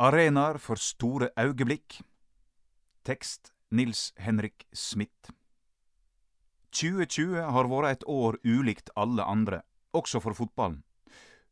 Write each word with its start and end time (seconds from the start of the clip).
Arenaer 0.00 0.56
for 0.56 0.80
store 0.80 1.26
augeblikk. 1.36 1.98
Tekst 3.04 3.50
Nils 3.68 4.14
Henrik 4.16 4.64
Smith. 4.72 5.28
2020 6.72 7.34
har 7.52 7.68
vært 7.68 7.98
et 7.98 8.06
år 8.08 8.38
ulikt 8.40 8.88
alle 8.96 9.26
andre, 9.28 9.58
også 9.92 10.22
for 10.24 10.32
fotballen. 10.38 10.80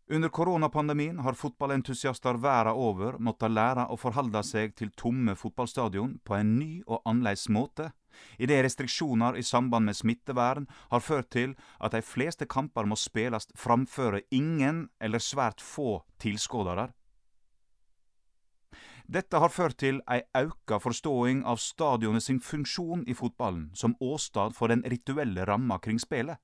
Under 0.08 0.32
koronapandemien 0.32 1.20
har 1.20 1.36
fotballentusiaster 1.36 2.40
verden 2.40 2.80
over 2.80 3.18
måttet 3.20 3.52
lære 3.52 3.84
å 3.92 4.00
forholde 4.00 4.40
seg 4.40 4.72
til 4.80 4.94
tomme 4.96 5.36
fotballstadion 5.36 6.16
på 6.24 6.38
en 6.38 6.54
ny 6.56 6.70
og 6.86 7.02
annerledes 7.04 7.50
måte, 7.52 7.90
idet 8.40 8.62
restriksjoner 8.64 9.36
i 9.36 9.44
samband 9.44 9.90
med 9.90 9.98
smittevern 10.00 10.64
har 10.88 11.04
ført 11.04 11.28
til 11.36 11.52
at 11.84 11.92
de 11.92 12.00
fleste 12.00 12.48
kamper 12.48 12.88
må 12.88 12.96
spilles 12.96 13.52
framføre 13.60 14.24
ingen 14.32 14.86
eller 15.04 15.20
svært 15.20 15.60
få 15.60 15.98
tilskuere. 16.16 16.94
Dette 19.08 19.38
har 19.40 19.48
ført 19.48 19.78
til 19.80 20.02
ei 20.12 20.20
auka 20.36 20.76
forståing 20.84 21.40
av 21.48 21.56
stadionet 21.64 22.26
sin 22.26 22.42
funksjon 22.44 23.06
i 23.08 23.14
fotballen, 23.16 23.70
som 23.72 23.94
åstad 24.04 24.52
for 24.52 24.68
den 24.68 24.82
rituelle 24.84 25.46
ramma 25.48 25.78
kring 25.80 25.96
spelet. 25.96 26.36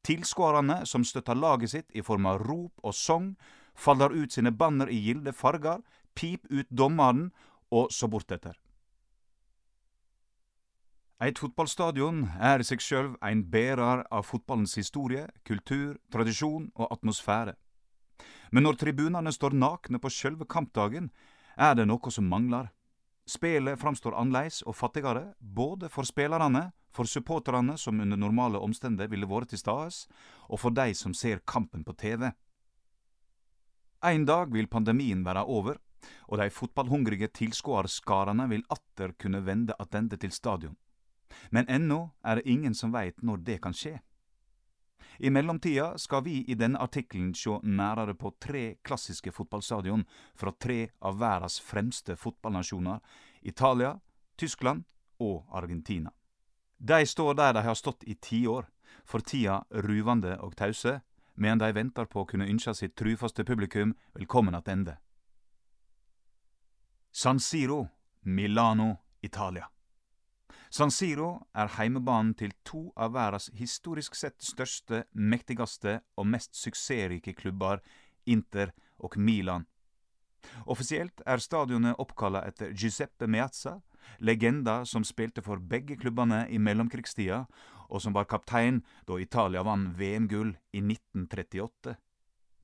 Tilskuerne 0.00 0.78
som 0.88 1.04
støtter 1.04 1.36
laget 1.36 1.74
sitt 1.74 1.92
i 1.92 2.00
form 2.00 2.24
av 2.30 2.40
rop 2.40 2.80
og 2.80 2.96
song, 2.96 3.34
faller 3.76 4.16
ut 4.16 4.32
sine 4.32 4.54
banner 4.54 4.88
i 4.88 4.96
gilde 4.96 5.34
fargar, 5.36 5.84
pip 6.14 6.48
ut 6.48 6.70
dommeren, 6.70 7.28
og 7.68 7.92
så 7.92 8.08
bortetter. 8.08 8.56
Eit 11.20 11.36
fotballstadion 11.40 12.26
er 12.40 12.60
i 12.60 12.64
seg 12.64 12.80
sjølv 12.80 13.20
ein 13.20 13.44
berar 13.52 14.06
av 14.08 14.24
fotballens 14.24 14.78
historie, 14.80 15.26
kultur, 15.44 15.96
tradisjon 16.12 16.70
og 16.76 16.92
atmosfære. 16.96 17.56
Men 18.52 18.64
når 18.64 18.80
tribunene 18.80 19.32
står 19.32 19.52
nakne 19.52 20.00
på 20.00 20.12
sjølve 20.12 20.48
kampdagen, 20.48 21.10
er 21.56 21.74
det 21.74 21.86
noe 21.88 22.12
som 22.12 22.28
mangler. 22.28 22.70
Spelet 23.26 23.80
framstår 23.80 24.14
annerledes 24.14 24.62
og 24.62 24.76
fattigere, 24.76 25.32
både 25.40 25.88
for 25.90 26.06
spillerne, 26.06 26.70
for 26.94 27.08
supporterne 27.10 27.74
som 27.78 28.00
under 28.00 28.16
normale 28.16 28.60
omstendigheter 28.62 29.10
ville 29.10 29.28
vært 29.28 29.50
til 29.52 29.60
stades, 29.60 30.04
og 30.48 30.60
for 30.62 30.70
de 30.70 30.94
som 30.94 31.14
ser 31.14 31.42
kampen 31.44 31.84
på 31.84 31.96
TV. 31.98 32.30
En 34.04 34.24
dag 34.24 34.52
vil 34.52 34.68
pandemien 34.70 35.24
være 35.26 35.44
over, 35.44 35.80
og 36.28 36.38
de 36.38 36.50
fotballhungrige 36.50 37.28
tilskuerskarene 37.34 38.46
vil 38.52 38.64
atter 38.70 39.16
kunne 39.18 39.42
vende 39.44 39.74
attende 39.80 40.16
til 40.16 40.32
stadion. 40.32 40.76
Men 41.50 41.66
ennå 41.68 42.12
er 42.22 42.38
det 42.38 42.46
ingen 42.46 42.74
som 42.74 42.92
veit 42.94 43.22
når 43.22 43.42
det 43.48 43.60
kan 43.64 43.74
skje. 43.74 43.98
I 45.18 45.30
mellomtida 45.30 45.98
skal 45.98 46.24
vi 46.24 46.44
i 46.44 46.54
denne 46.54 46.80
artikkelen 46.82 47.32
sjå 47.34 47.60
nærare 47.64 48.14
på 48.14 48.34
tre 48.40 48.76
klassiske 48.84 49.32
fotballstadion 49.32 50.04
fra 50.34 50.52
tre 50.52 50.90
av 51.00 51.18
verdas 51.20 51.58
fremste 51.60 52.16
fotballnasjoner, 52.16 53.00
Italia, 53.42 53.96
Tyskland 54.36 54.84
og 55.18 55.46
Argentina. 55.50 56.12
De 56.78 57.06
står 57.06 57.34
der 57.34 57.52
de 57.56 57.62
har 57.64 57.74
stått 57.74 58.04
i 58.04 58.14
tiår, 58.14 58.66
for 59.04 59.24
tida 59.24 59.62
ruvande 59.70 60.36
og 60.42 60.56
tause, 60.56 61.00
medan 61.34 61.58
de 61.58 61.72
venter 61.72 62.04
på 62.04 62.22
å 62.22 62.28
kunne 62.28 62.48
ynskje 62.48 62.74
sitt 62.74 62.96
trufaste 62.96 63.44
publikum 63.44 63.94
velkommen 64.14 64.54
attende. 64.54 64.98
San 67.12 67.40
Siro, 67.40 67.86
Milano, 68.22 68.96
Italia. 69.22 69.70
San 70.76 70.90
Siro 70.92 71.28
er 71.56 71.70
heimebanen 71.78 72.34
til 72.36 72.50
to 72.68 72.90
av 73.00 73.14
verdens 73.14 73.46
historisk 73.56 74.16
sett 74.18 74.42
største, 74.44 75.06
mektigste 75.16 76.02
og 76.20 76.26
mest 76.28 76.52
suksessrike 76.58 77.32
klubber, 77.38 77.80
Inter 78.28 78.74
og 79.00 79.16
Milan. 79.16 79.64
Offisielt 80.68 81.22
er 81.24 81.40
stadionet 81.40 81.96
oppkalla 82.02 82.42
etter 82.44 82.74
Giuseppe 82.76 83.24
Meazza, 83.24 83.78
legenda 84.20 84.82
som 84.84 85.06
spilte 85.06 85.40
for 85.40 85.64
begge 85.64 85.96
klubbene 85.96 86.42
i 86.52 86.60
mellomkrigstida, 86.60 87.46
og 87.88 88.02
som 88.04 88.12
var 88.12 88.28
kaptein 88.28 88.82
da 89.08 89.16
Italia 89.16 89.64
vant 89.64 89.94
VM-gull 89.96 90.52
i 90.76 90.84
1938. 90.84 91.96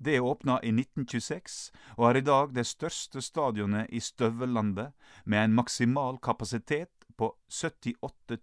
Det 0.03 0.19
åpna 0.21 0.59
i 0.61 0.75
1926, 0.75 1.71
og 1.97 2.11
er 2.11 2.21
i 2.21 2.27
dag 2.29 2.53
det 2.53 2.67
største 2.69 3.25
stadionet 3.25 3.89
i 3.89 4.05
støvellandet, 4.05 4.93
med 5.25 5.47
en 5.47 5.57
maksimal 5.63 6.21
kapasitet 6.21 7.02
på 7.17 7.33
78 7.49 8.39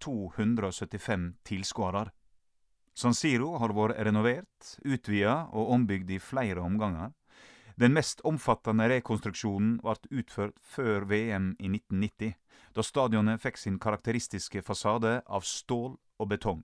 275 0.00 1.34
tilskuere. 1.44 2.10
San 2.94 3.14
Siro 3.14 3.54
har 3.60 3.72
vært 3.76 4.00
renovert, 4.04 4.74
utvida 4.84 5.46
og 5.52 5.70
ombygd 5.76 6.10
i 6.10 6.18
flere 6.20 6.60
omganger. 6.60 7.12
Den 7.80 7.94
mest 7.96 8.20
omfattende 8.28 8.88
rekonstruksjonen 8.90 9.78
ble 9.80 10.20
utført 10.20 10.58
før 10.60 11.06
VM 11.08 11.54
i 11.58 11.70
1990, 11.70 12.34
da 12.76 12.84
stadionet 12.84 13.40
fikk 13.40 13.56
sin 13.56 13.78
karakteristiske 13.80 14.62
fasade 14.66 15.20
av 15.26 15.46
stål 15.48 15.94
og 15.96 16.28
betong. 16.28 16.60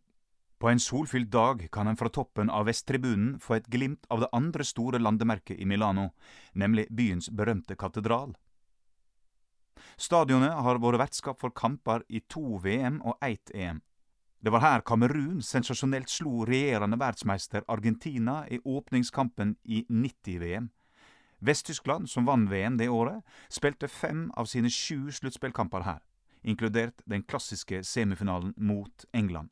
På 0.59 0.69
en 0.69 0.81
solfylt 0.81 1.31
dag 1.33 1.67
kan 1.73 1.89
en 1.89 1.99
fra 2.01 2.09
toppen 2.09 2.51
av 2.51 2.65
Vesttribunen 2.69 3.37
få 3.41 3.59
et 3.59 3.67
glimt 3.73 4.07
av 4.09 4.23
det 4.25 4.31
andre 4.33 4.65
store 4.65 5.01
landemerket 5.01 5.61
i 5.61 5.69
Milano, 5.69 6.11
nemlig 6.53 6.87
byens 6.91 7.29
berømte 7.29 7.77
katedral. 7.77 8.33
Stadionet 9.97 10.55
har 10.65 10.81
vært 10.83 11.01
vertskap 11.01 11.41
for 11.41 11.55
kamper 11.55 12.05
i 12.09 12.23
to 12.29 12.61
VM 12.63 13.01
og 13.05 13.17
ett 13.25 13.51
EM. 13.55 13.83
Det 14.41 14.53
var 14.53 14.63
her 14.63 14.83
Kamerun 14.87 15.41
sensasjonelt 15.43 16.11
slo 16.13 16.45
regjerende 16.47 16.99
verdensmeister 17.01 17.65
Argentina 17.69 18.45
i 18.49 18.61
åpningskampen 18.65 19.57
i 19.65 19.85
90-VM. 19.89 20.69
Vest-Tyskland, 21.39 22.09
som 22.09 22.27
vant 22.29 22.51
VM 22.51 22.77
det 22.79 22.89
året, 22.89 23.25
spilte 23.51 23.89
fem 23.89 24.31
av 24.37 24.47
sine 24.47 24.71
sju 24.71 25.11
sluttspillkamper 25.13 25.85
her, 25.85 26.01
inkludert 26.43 27.03
den 27.05 27.25
klassiske 27.25 27.83
semifinalen 27.85 28.55
mot 28.57 29.05
England. 29.13 29.51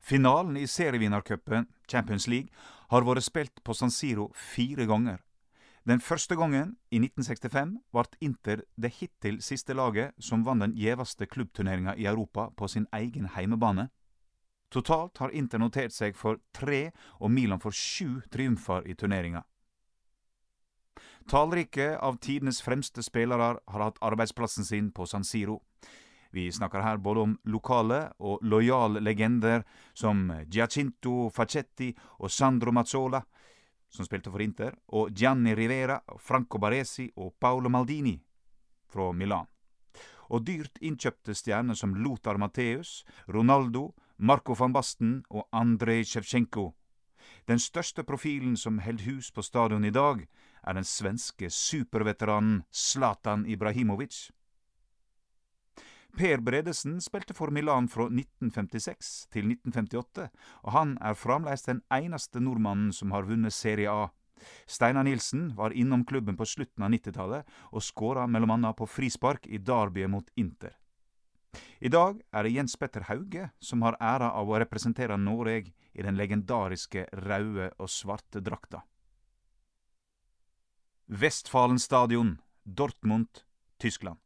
Finalen 0.00 0.56
i 0.56 0.66
serievinnercupen, 0.66 1.66
Champions 1.90 2.28
League, 2.28 2.48
har 2.88 3.04
vært 3.04 3.26
spilt 3.26 3.64
på 3.64 3.74
San 3.74 3.90
Siro 3.90 4.30
fire 4.34 4.86
ganger, 4.86 5.18
den 5.88 6.00
første 6.04 6.36
gangen, 6.36 6.74
i 6.92 6.98
1965, 7.00 7.70
ble 7.96 8.02
Inter 8.20 8.60
det 8.76 8.90
hittil 8.98 9.38
siste 9.40 9.72
laget 9.72 10.12
som 10.20 10.42
vant 10.44 10.60
den 10.60 10.74
gjeveste 10.76 11.24
klubbturneringa 11.24 11.94
i 11.96 12.04
Europa 12.04 12.50
på 12.52 12.68
sin 12.68 12.84
egen 12.92 13.30
heimebane. 13.32 13.86
Totalt 14.68 15.16
har 15.16 15.32
Inter 15.32 15.62
notert 15.62 15.94
seg 15.96 16.16
for 16.16 16.42
tre 16.52 16.90
og 17.20 17.32
Milan 17.32 17.62
for 17.62 17.72
sju 17.72 18.20
triumfer 18.28 18.84
i 18.84 18.98
turneringa. 19.00 19.46
Tallrike 21.28 21.94
av 21.96 22.20
tidenes 22.20 22.60
fremste 22.60 23.02
spillere 23.04 23.54
har 23.56 23.86
hatt 23.86 24.02
arbeidsplassen 24.04 24.68
sin 24.68 24.92
på 24.92 25.06
San 25.06 25.24
Siro. 25.24 25.62
Vi 26.36 26.50
snakker 26.52 26.84
her 26.84 27.00
både 27.00 27.24
om 27.24 27.34
lokale 27.48 28.10
og 28.20 28.44
lojale 28.44 29.00
legender 29.00 29.64
som 29.96 30.28
Giacinto 30.52 31.30
Facetti 31.32 31.94
og 32.20 32.30
Sandro 32.30 32.72
Mazzola, 32.76 33.22
som 33.88 34.06
spilte 34.06 34.30
for 34.30 34.42
Inter, 34.44 34.74
og 34.92 35.12
Gianni 35.16 35.54
Rivera, 35.56 36.00
Franco 36.18 36.58
Baresi 36.58 37.08
og 37.16 37.34
Paolo 37.40 37.68
Maldini 37.68 38.18
fra 38.88 39.12
Milan. 39.12 39.46
Og 40.28 40.44
dyrt 40.44 40.78
innkjøpte 40.84 41.34
stjerner 41.34 41.76
som 41.76 41.94
Lothar 41.96 42.36
Matteus, 42.36 43.04
Ronaldo, 43.28 43.94
Marco 44.18 44.54
van 44.58 44.74
Basten 44.74 45.22
og 45.30 45.48
Andrej 45.52 46.04
Sjevtsjenko. 46.04 46.72
Den 47.48 47.58
største 47.58 48.04
profilen 48.04 48.56
som 48.56 48.80
held 48.84 49.04
hus 49.06 49.30
på 49.32 49.42
stadion 49.42 49.84
i 49.84 49.94
dag, 49.94 50.26
er 50.66 50.74
den 50.76 50.84
svenske 50.84 51.48
superveteranen 51.50 52.62
Zlatan 52.72 53.46
Ibrahimovic. 53.46 54.28
Per 56.18 56.40
Bredesen 56.42 56.96
spilte 56.98 57.34
for 57.34 57.52
Milan 57.54 57.86
fra 57.86 58.08
1956 58.10 59.10
til 59.30 59.52
1958, 59.52 60.24
og 60.66 60.72
han 60.74 60.96
er 60.98 61.14
fremdeles 61.14 61.62
den 61.62 61.78
eneste 61.94 62.42
nordmannen 62.42 62.90
som 62.96 63.14
har 63.14 63.28
vunnet 63.28 63.54
Serie 63.54 63.92
A. 63.92 64.08
Steinar 64.66 65.06
Nilsen 65.06 65.52
var 65.54 65.76
innom 65.78 66.02
klubben 66.04 66.34
på 66.34 66.46
slutten 66.46 66.82
av 66.82 66.90
90-tallet 66.90 67.54
og 67.70 67.86
skåra 67.86 68.26
bl.a. 68.26 68.74
på 68.74 68.90
frispark 68.90 69.46
i 69.46 69.62
derbyet 69.62 70.10
mot 70.10 70.34
Inter. 70.34 70.74
I 71.78 71.90
dag 71.94 72.18
er 72.34 72.42
det 72.42 72.54
Jens 72.56 72.74
Petter 72.74 73.06
Hauge 73.06 73.52
som 73.62 73.86
har 73.86 73.98
æra 74.02 74.34
av 74.34 74.50
å 74.50 74.58
representere 74.58 75.16
Noreg 75.22 75.70
i 75.70 76.02
den 76.02 76.18
legendariske 76.18 77.06
røde 77.14 77.70
og 77.78 77.94
svarte 77.94 78.42
drakta. 78.42 78.82
Vestfalen 81.06 81.78
stadion, 81.78 82.40
Dortmund, 82.66 83.46
Tyskland. 83.78 84.18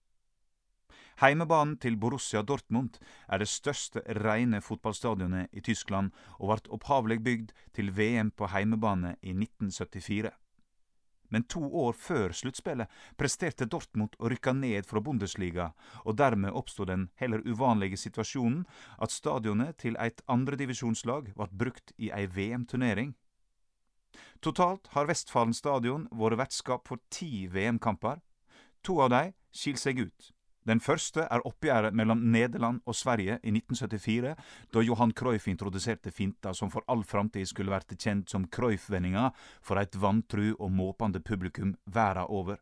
Heimebanen 1.20 1.76
til 1.76 1.98
Borussia 2.00 2.42
Dortmund 2.42 2.96
er 3.28 3.42
det 3.42 3.50
største 3.50 4.02
rene 4.22 4.62
fotballstadionet 4.64 5.52
i 5.52 5.60
Tyskland, 5.60 6.12
og 6.38 6.52
ble 6.52 6.76
opphavlig 6.78 7.18
bygd 7.24 7.52
til 7.76 7.92
VM 7.96 8.30
på 8.30 8.48
heimebane 8.52 9.16
i 9.20 9.34
1974. 9.36 10.32
Men 11.32 11.46
to 11.48 11.62
år 11.64 11.96
før 11.96 12.34
sluttspillet 12.36 12.90
presterte 13.16 13.64
Dortmund 13.64 14.18
å 14.20 14.28
rykke 14.28 14.52
ned 14.52 14.84
fra 14.88 15.00
Bundesliga, 15.00 15.70
og 16.04 16.18
dermed 16.20 16.52
oppstod 16.52 16.90
den 16.92 17.06
heller 17.16 17.40
uvanlige 17.48 17.96
situasjonen 17.96 18.66
at 19.00 19.14
stadionet 19.14 19.78
til 19.80 19.96
et 19.96 20.20
andredivisjonslag 20.28 21.32
ble 21.38 21.48
brukt 21.64 21.94
i 21.96 22.12
ei 22.12 22.26
VM-turnering. 22.28 23.14
Totalt 24.44 24.92
har 24.92 25.08
Vestfalen 25.08 25.56
stadion 25.56 26.04
vært 26.12 26.40
vertskap 26.42 26.88
for 26.90 27.00
ti 27.08 27.46
VM-kamper. 27.48 28.20
To 28.84 29.00
av 29.00 29.12
dem 29.14 29.32
skiller 29.56 29.80
seg 29.80 30.04
ut. 30.04 30.32
Den 30.62 30.78
første 30.78 31.24
er 31.26 31.42
oppgjøret 31.48 31.94
mellom 31.98 32.20
Nederland 32.30 32.82
og 32.86 32.94
Sverige 32.94 33.40
i 33.42 33.50
1974, 33.50 34.34
da 34.70 34.82
Johan 34.86 35.12
Cruyff 35.12 35.48
introduserte 35.50 36.12
finta 36.14 36.52
som 36.54 36.70
for 36.70 36.86
all 36.86 37.02
framtid 37.02 37.48
skulle 37.50 37.72
vært 37.74 37.96
kjent 37.98 38.30
som 38.30 38.46
Cruyff-vendinga 38.46 39.32
for 39.60 39.80
et 39.82 39.98
vantru 39.98 40.52
og 40.52 40.70
måpende 40.70 41.20
publikum 41.20 41.74
verden 41.86 42.30
over. 42.30 42.60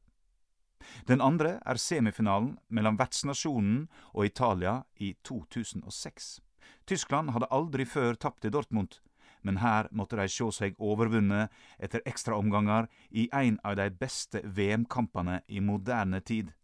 Den 1.04 1.20
andre 1.20 1.58
er 1.66 1.76
semifinalen 1.76 2.54
mellom 2.72 2.96
vertsnasjonen 2.96 3.82
og 4.14 4.24
Italia 4.24 4.78
i 4.96 5.12
2006. 5.28 6.40
Tyskland 6.88 7.34
hadde 7.34 7.50
aldri 7.52 7.84
før 7.84 8.16
tapt 8.16 8.46
i 8.48 8.52
Dortmund, 8.54 8.96
men 9.42 9.60
her 9.60 9.88
måtte 9.92 10.16
de 10.16 10.24
sjå 10.28 10.48
seg 10.56 10.80
overvunnet 10.80 11.52
etter 11.78 12.00
ekstraomganger 12.08 12.88
i 13.10 13.28
en 13.32 13.60
av 13.64 13.76
de 13.76 13.90
beste 13.92 14.40
VM-kampene 14.44 15.42
i 15.48 15.60
moderne 15.60 16.20
tid. 16.24 16.54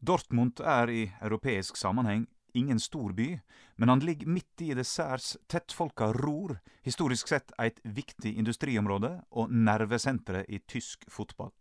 Dortmund 0.00 0.60
er 0.60 0.90
i 0.92 1.02
europeisk 1.20 1.76
sammenheng 1.76 2.26
ingen 2.56 2.80
stor 2.80 3.12
by, 3.12 3.38
men 3.76 3.88
han 3.88 4.00
ligger 4.00 4.28
midt 4.28 4.62
i 4.64 4.72
det 4.74 4.86
særs 4.88 5.36
tettfolka 5.48 6.10
Ror, 6.16 6.56
historisk 6.86 7.28
sett 7.28 7.52
eit 7.60 7.80
viktig 7.84 8.36
industriområde 8.38 9.12
og 9.30 9.52
nervesenteret 9.52 10.48
i 10.48 10.60
tysk 10.68 11.04
fotball. 11.12 11.52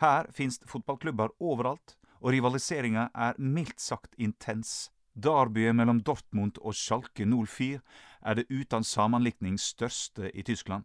Her 0.00 0.30
finst 0.34 0.66
fotballklubber 0.68 1.34
overalt, 1.38 1.96
og 2.20 2.34
rivaliseringa 2.34 3.08
er 3.14 3.38
mildt 3.38 3.80
sagt 3.80 4.16
intens. 4.18 4.90
Derbyet 5.14 5.74
mellom 5.76 6.00
Dortmund 6.02 6.58
og 6.60 6.74
Schalke 6.74 7.26
04 7.26 7.80
er 8.22 8.34
det 8.34 8.46
uten 8.50 8.84
sammenlikning 8.84 9.58
største 9.60 10.30
i 10.34 10.42
Tyskland. 10.42 10.84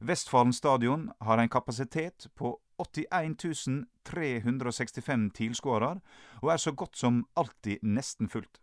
Vestfalen 0.00 0.52
stadion 0.52 1.08
har 1.20 1.38
en 1.38 1.50
kapasitet 1.50 2.28
på 2.34 2.54
81 2.78 3.86
365 4.04 5.30
tilskuere, 5.34 6.00
og 6.42 6.52
er 6.52 6.56
så 6.56 6.72
godt 6.72 6.96
som 6.96 7.26
alltid 7.36 7.82
nesten 7.82 8.28
fullt. 8.28 8.60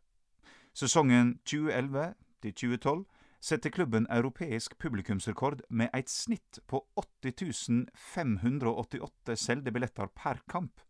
Sesongen 0.74 1.38
2011 1.46 2.14
2012 2.52 3.06
setter 3.46 3.70
klubben 3.70 4.08
europeisk 4.10 4.78
publikumsrekord 4.82 5.62
med 5.70 5.94
et 5.94 6.10
snitt 6.10 6.60
på 6.68 6.82
80 6.98 7.86
588 7.94 9.38
solgte 9.38 9.72
billetter 9.72 10.10
per 10.16 10.42
kamp. 10.50 10.82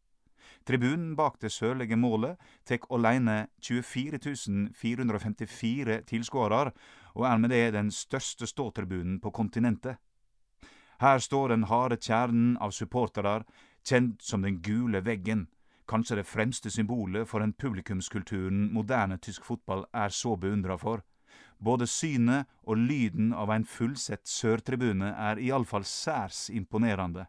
Tribunen 0.65 1.15
bak 1.17 1.39
det 1.41 1.51
sørlige 1.51 1.97
målet 1.97 2.39
tek 2.65 2.85
alene 2.93 3.47
24 3.61 4.19
454 4.73 6.01
tilskuere, 6.09 6.71
og 7.15 7.27
er 7.27 7.37
med 7.37 7.49
det 7.49 7.73
den 7.73 7.91
største 7.91 8.47
ståtribunen 8.47 9.19
på 9.19 9.31
kontinentet. 9.31 9.97
Her 10.99 11.19
står 11.19 11.49
den 11.49 11.67
harde 11.69 11.97
kjernen 11.97 12.55
av 12.57 12.71
supportere, 12.71 13.43
kjent 13.85 14.21
som 14.21 14.41
den 14.41 14.61
gule 14.61 15.01
veggen, 15.05 15.47
kanskje 15.87 16.21
det 16.21 16.27
fremste 16.27 16.71
symbolet 16.71 17.27
for 17.29 17.43
den 17.43 17.53
publikumskulturen 17.53 18.71
moderne 18.73 19.17
tysk 19.21 19.45
fotball 19.45 19.85
er 19.93 20.09
så 20.09 20.35
beundra 20.35 20.77
for. 20.77 21.03
Både 21.59 21.87
synet 21.87 22.49
og 22.63 22.77
lyden 22.77 23.33
av 23.33 23.51
en 23.51 23.65
fullsett 23.65 24.27
sørtribune 24.27 25.11
er 25.13 25.39
iallfall 25.39 25.85
særs 25.87 26.49
imponerende. 26.49 27.27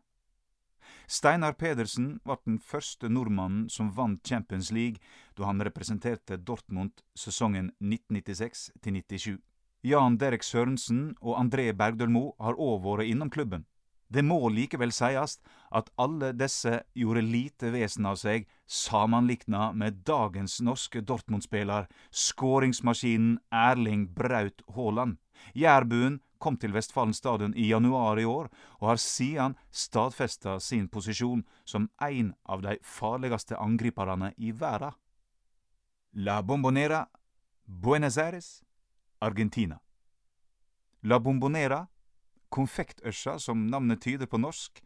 Steinar 1.07 1.55
Pedersen 1.55 2.17
ble 2.25 2.37
den 2.45 2.59
første 2.59 3.09
nordmannen 3.11 3.69
som 3.71 3.93
vant 3.95 4.27
Champions 4.27 4.73
League 4.75 4.99
da 5.39 5.47
han 5.47 5.63
representerte 5.63 6.39
Dortmund 6.39 7.03
sesongen 7.15 7.73
1996–97. 7.81 9.39
Jan 9.83 10.17
Derek 10.19 10.43
Sørensen 10.43 11.17
og 11.21 11.37
André 11.41 11.73
Bergdølmo 11.77 12.33
har 12.41 12.57
òg 12.59 12.83
vært 12.85 13.11
innom 13.11 13.31
klubben. 13.31 13.67
Det 14.09 14.23
må 14.23 14.39
likevel 14.55 14.93
sies 14.95 15.41
at 15.75 15.89
alle 15.99 16.31
disse 16.39 16.79
gjorde 16.95 17.25
lite 17.27 17.73
vesen 17.75 18.07
av 18.07 18.21
seg 18.21 18.47
sammenlikna 18.71 19.73
med 19.75 20.05
dagens 20.07 20.61
norske 20.63 21.03
Dortmund-spiller, 21.03 21.89
skåringsmaskinen 22.11 23.41
Erling 23.51 24.07
Braut 24.15 24.63
Haaland. 24.77 25.19
Jærbuen 25.55 26.21
kom 26.39 26.57
til 26.57 26.75
Vestfallen 26.77 27.15
stadion 27.17 27.55
i 27.57 27.69
januar 27.71 28.21
i 28.21 28.25
år, 28.25 28.49
og 28.79 28.89
har 28.93 29.03
siden 29.03 29.57
stadfesta 29.71 30.59
sin 30.61 30.89
posisjon 30.89 31.43
som 31.65 31.91
en 32.03 32.35
av 32.45 32.63
de 32.63 32.77
farligste 32.83 33.59
angriperne 33.59 34.33
i 34.37 34.53
verden. 34.53 34.95
La 36.15 36.41
Bombonera, 36.43 37.07
Buenos 37.67 38.17
Aires, 38.17 38.63
Argentina. 39.27 39.81
La 41.03 41.19
Bombonera, 41.21 41.85
konfektørsa 42.49 43.37
som 43.43 43.67
navnet 43.71 44.01
tyder 44.07 44.31
på 44.31 44.39
norsk, 44.39 44.83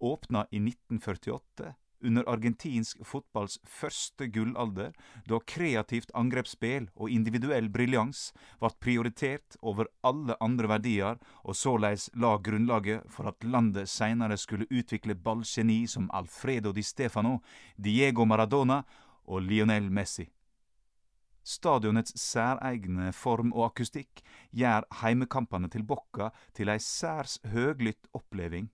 åpna 0.00 0.46
i 0.50 0.62
1948 0.62 1.74
under 2.00 2.24
argentinsk 2.32 3.02
fotballs 3.04 3.58
første 3.64 4.28
gullalder, 4.32 4.92
da 5.28 5.40
kreativt 5.52 6.12
angrepsspill 6.16 6.88
og 6.94 7.12
individuell 7.12 7.68
briljans 7.72 8.30
ble 8.60 8.72
prioritert 8.80 9.58
over 9.60 9.90
alle 10.06 10.36
andre 10.40 10.70
verdier, 10.74 11.20
og 11.44 11.56
såleis 11.56 12.08
la 12.14 12.36
grunnlaget 12.38 13.06
for 13.12 13.30
at 13.30 13.44
landet 13.44 13.90
seinere 13.90 14.38
skulle 14.40 14.68
utvikle 14.70 15.14
ballgeni 15.14 15.82
som 15.88 16.10
Alfredo 16.16 16.72
di 16.72 16.82
Stefano, 16.82 17.40
Diego 17.76 18.24
Maradona 18.24 18.82
og 19.26 19.42
Lionel 19.44 19.90
Messi. 19.90 20.28
Stadionets 21.44 22.14
særegne 22.20 23.12
form 23.16 23.52
og 23.52 23.70
akustikk 23.70 24.22
gjør 24.52 24.86
heimekampene 25.02 25.70
til 25.72 25.84
Bokka 25.86 26.30
til 26.54 26.68
ei 26.68 26.78
særs 26.78 27.38
høglytt 27.52 28.10
oppleving. 28.14 28.70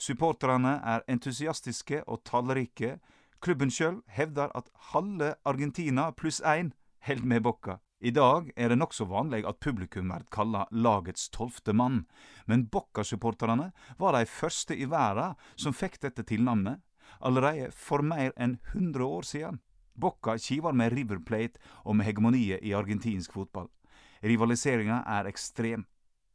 Supporterne 0.00 0.78
er 0.84 1.04
entusiastiske 1.08 2.02
og 2.06 2.22
tallrike. 2.24 2.98
Klubben 3.40 3.70
sjøl 3.72 4.02
hevder 4.08 4.52
at 4.56 4.70
halve 4.92 5.34
Argentina 5.44 6.10
pluss 6.10 6.40
én 6.40 6.72
held 7.04 7.24
med 7.24 7.42
Bokka. 7.44 7.80
I 8.00 8.10
dag 8.16 8.48
er 8.56 8.72
det 8.72 8.78
nokså 8.80 9.04
vanlig 9.04 9.42
at 9.44 9.60
publikum 9.60 10.08
blir 10.08 10.22
kalla 10.32 10.62
lagets 10.72 11.28
tolvte 11.28 11.74
mann, 11.76 12.06
men 12.48 12.64
Bocca-supporterne 12.72 13.72
var 13.98 14.16
de 14.16 14.24
første 14.24 14.72
i 14.72 14.86
verden 14.88 15.36
som 15.56 15.76
fikk 15.76 15.98
dette 16.00 16.24
tilnavnet, 16.24 16.80
allerede 17.20 17.68
for 17.76 18.00
mer 18.00 18.32
enn 18.40 18.56
hundre 18.72 19.04
år 19.04 19.28
siden. 19.28 19.60
Bocca 20.00 20.36
kiver 20.38 20.72
med 20.72 20.92
River 20.96 21.20
Plate 21.20 21.60
og 21.84 21.96
med 21.96 22.08
hegemoniet 22.08 22.64
i 22.64 22.72
argentinsk 22.76 23.32
fotball. 23.36 23.68
Rivaliseringa 24.24 25.02
er 25.06 25.28
ekstrem. 25.30 25.86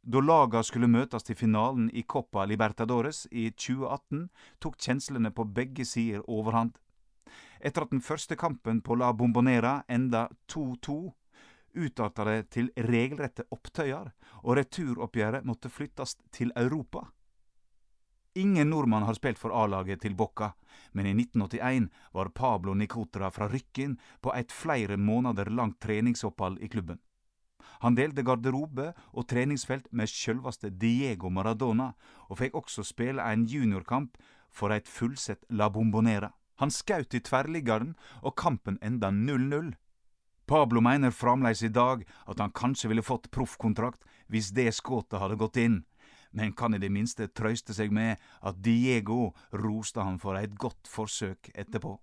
Da 0.06 0.20
laga 0.22 0.62
skulle 0.62 0.86
møtes 0.86 1.26
til 1.26 1.34
finalen 1.34 1.88
i 1.90 2.04
Copa 2.06 2.44
Libertadores 2.46 3.24
i 3.32 3.48
2018, 3.50 4.28
tok 4.62 4.76
kjenslene 4.78 5.32
på 5.34 5.46
begge 5.50 5.84
sider 5.84 6.22
overhånd. 6.30 6.76
Etter 7.58 7.82
at 7.82 7.90
den 7.90 8.04
første 8.04 8.36
kampen 8.38 8.82
på 8.86 8.94
La 8.94 9.10
Bombonera 9.12 9.80
enda 9.90 10.28
2-2, 10.52 10.96
utarta 11.76 12.24
det 12.28 12.38
til 12.54 12.70
regelrette 12.86 13.48
opptøyer, 13.50 14.12
og 14.44 14.56
returoppgjøret 14.60 15.46
måtte 15.48 15.72
flyttes 15.72 16.16
til 16.30 16.54
Europa. 16.56 17.08
Ingen 18.36 18.68
nordmann 18.70 19.02
har 19.02 19.14
spilt 19.16 19.38
for 19.40 19.54
A-laget 19.56 20.02
til 20.04 20.14
Bocca, 20.14 20.50
men 20.92 21.06
i 21.08 21.14
1981 21.16 21.86
var 22.12 22.28
Pablo 22.36 22.74
Nicotra 22.76 23.30
fra 23.32 23.48
Rykkinn 23.48 23.94
på 24.20 24.34
et 24.36 24.52
flere 24.52 24.98
måneder 25.00 25.48
langt 25.48 25.78
treningsopphold 25.80 26.58
i 26.60 26.68
klubben. 26.68 26.98
Han 27.80 27.96
delte 27.96 28.24
garderobe 28.28 28.90
og 29.14 29.24
treningsfelt 29.32 29.88
med 29.90 30.12
sjølvaste 30.12 30.68
Diego 30.68 31.32
Maradona, 31.32 31.94
og 32.28 32.42
fikk 32.42 32.60
også 32.60 32.84
spille 32.84 33.24
en 33.24 33.48
juniorkamp 33.48 34.20
for 34.52 34.68
et 34.76 34.88
fullsett 34.88 35.48
La 35.48 35.70
Bombonera. 35.72 36.34
Han 36.60 36.68
skaut 36.68 37.16
i 37.16 37.24
tverrliggeren, 37.24 37.96
og 38.20 38.36
kampen 38.36 38.76
enda 38.84 39.08
0-0. 39.08 39.72
Pablo 40.46 40.84
mener 40.84 41.10
fremdeles 41.10 41.64
i 41.64 41.72
dag 41.72 42.04
at 42.28 42.38
han 42.38 42.52
kanskje 42.52 42.92
ville 42.92 43.04
fått 43.04 43.32
proffkontrakt 43.32 44.04
hvis 44.28 44.52
det 44.52 44.74
skuddet 44.76 45.22
hadde 45.24 45.40
gått 45.40 45.56
inn 45.56 45.86
men 46.36 46.54
kan 46.56 46.76
i 46.76 46.80
det 46.82 46.92
minste 46.92 47.30
trøyste 47.32 47.74
seg 47.76 47.94
med 47.94 48.20
at 48.46 48.60
Diego 48.62 49.32
roste 49.56 50.04
han 50.04 50.20
for 50.22 50.38
et 50.38 50.54
godt 50.60 50.88
forsøk 50.90 51.50
etterpå. 51.54 51.96